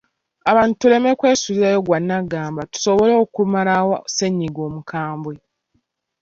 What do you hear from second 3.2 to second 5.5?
okumalawo ssenyiga omukambwe